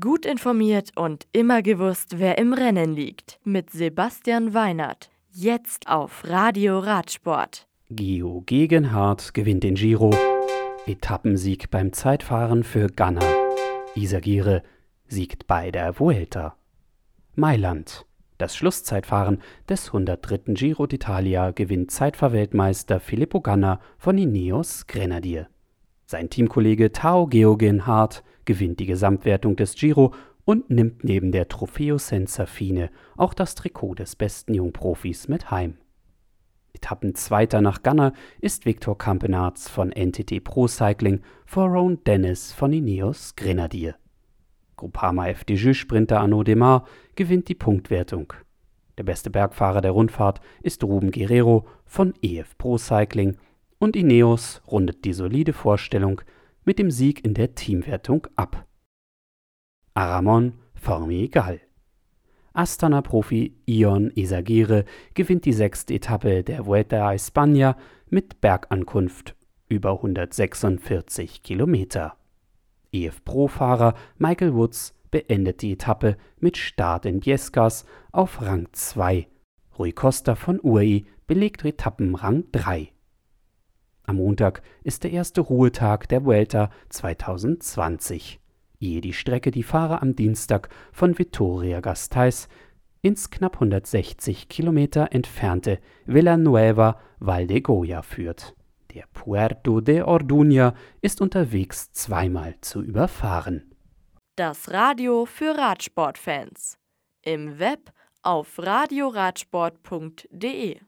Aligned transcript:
Gut 0.00 0.24
informiert 0.24 0.92
und 0.96 1.26
immer 1.32 1.60
gewusst, 1.60 2.18
wer 2.18 2.38
im 2.38 2.54
Rennen 2.54 2.94
liegt. 2.94 3.38
Mit 3.44 3.68
Sebastian 3.68 4.54
Weinert. 4.54 5.10
Jetzt 5.30 5.88
auf 5.88 6.22
Radio 6.26 6.78
Radsport. 6.78 7.66
Gio 7.90 8.42
Gegenhardt 8.46 9.34
gewinnt 9.34 9.62
den 9.62 9.74
Giro. 9.74 10.10
Etappensieg 10.86 11.70
beim 11.70 11.92
Zeitfahren 11.92 12.64
für 12.64 12.86
Ghana. 12.86 13.20
Isagire 13.94 14.62
siegt 15.06 15.46
bei 15.46 15.70
der 15.70 16.00
Vuelta. 16.00 16.56
Mailand. 17.34 18.06
Das 18.38 18.56
Schlusszeitfahren 18.56 19.42
des 19.68 19.88
103. 19.88 20.54
Giro 20.54 20.84
d'Italia 20.84 21.52
gewinnt 21.52 21.90
Zeitfahrweltmeister 21.90 23.00
Filippo 23.00 23.42
Ganna 23.42 23.80
von 23.98 24.16
Ineos 24.16 24.86
Grenadier. 24.86 25.48
Sein 26.06 26.30
Teamkollege 26.30 26.92
Tao 26.92 27.26
Geoghegan 27.26 27.86
gewinnt 28.44 28.80
die 28.80 28.86
Gesamtwertung 28.86 29.56
des 29.56 29.74
Giro 29.74 30.12
und 30.44 30.70
nimmt 30.70 31.04
neben 31.04 31.32
der 31.32 31.48
Trofeo 31.48 31.98
Senza 31.98 32.46
Fine 32.46 32.90
auch 33.16 33.34
das 33.34 33.54
Trikot 33.54 33.94
des 33.94 34.16
besten 34.16 34.54
Jungprofis 34.54 35.28
mit 35.28 35.50
heim. 35.50 35.78
Etappenzweiter 36.74 37.60
nach 37.60 37.82
Ghana 37.82 38.12
ist 38.40 38.66
Victor 38.66 38.98
Campenarz 38.98 39.68
von 39.68 39.90
NTT 39.90 40.42
Pro 40.42 40.66
Cycling 40.66 41.20
vor 41.46 41.68
Ron 41.68 42.02
Dennis 42.04 42.52
von 42.52 42.72
Ineos 42.72 43.36
Grenadier. 43.36 43.94
Groupama 44.76 45.28
FDJ-Sprinter 45.28 46.20
Arnaud 46.20 46.48
Demar 46.48 46.84
gewinnt 47.14 47.48
die 47.48 47.54
Punktwertung. 47.54 48.32
Der 48.98 49.04
beste 49.04 49.30
Bergfahrer 49.30 49.80
der 49.80 49.92
Rundfahrt 49.92 50.40
ist 50.62 50.82
Ruben 50.84 51.10
Guerrero 51.10 51.66
von 51.84 52.12
EF 52.22 52.58
Pro 52.58 52.76
Cycling 52.76 53.36
und 53.78 53.96
Ineos 53.96 54.62
rundet 54.66 55.04
die 55.04 55.12
solide 55.12 55.52
Vorstellung 55.52 56.20
mit 56.64 56.78
dem 56.78 56.90
Sieg 56.90 57.24
in 57.24 57.34
der 57.34 57.54
Teamwertung 57.54 58.26
ab. 58.36 58.66
Aramon 59.94 60.54
Formigal. 60.74 61.60
Astana-Profi 62.52 63.56
Ion 63.66 64.10
Isagire 64.14 64.84
gewinnt 65.14 65.44
die 65.44 65.52
sechste 65.52 65.94
Etappe 65.94 66.44
der 66.44 66.66
Vuelta 66.66 67.08
a 67.08 67.12
España 67.12 67.76
mit 68.08 68.40
Bergankunft 68.40 69.34
über 69.68 69.92
146 69.92 71.42
Kilometer. 71.42 72.16
EF-Pro-Fahrer 72.92 73.94
Michael 74.18 74.54
Woods 74.54 74.94
beendet 75.10 75.62
die 75.62 75.72
Etappe 75.72 76.16
mit 76.38 76.56
Start 76.56 77.06
in 77.06 77.20
Biescas 77.20 77.84
auf 78.12 78.40
Rang 78.40 78.68
2. 78.72 79.26
Rui 79.78 79.92
Costa 79.92 80.36
von 80.36 80.60
UAE 80.62 81.04
belegt 81.26 81.64
Etappenrang 81.64 82.44
3. 82.52 82.93
Am 84.06 84.16
Montag 84.16 84.62
ist 84.82 85.04
der 85.04 85.12
erste 85.12 85.40
Ruhetag 85.40 86.08
der 86.08 86.24
Vuelta 86.24 86.70
2020, 86.90 88.38
ehe 88.78 89.00
die 89.00 89.14
Strecke 89.14 89.50
die 89.50 89.62
Fahrer 89.62 90.02
am 90.02 90.14
Dienstag 90.14 90.68
von 90.92 91.18
Vitoria-Gasteiz 91.18 92.48
ins 93.00 93.30
knapp 93.30 93.54
160 93.54 94.48
Kilometer 94.48 95.08
entfernte 95.12 95.78
Villanueva 96.04 97.00
Valdegoya 97.18 98.02
führt. 98.02 98.54
Der 98.94 99.04
Puerto 99.12 99.80
de 99.80 100.02
Orduña 100.02 100.74
ist 101.00 101.20
unterwegs 101.20 101.90
zweimal 101.92 102.54
zu 102.60 102.82
überfahren. 102.82 103.74
Das 104.36 104.70
Radio 104.70 105.26
für 105.26 105.56
Radsportfans. 105.56 106.78
Im 107.22 107.58
Web 107.58 107.90
auf 108.22 108.58
radioradsport.de 108.58 110.78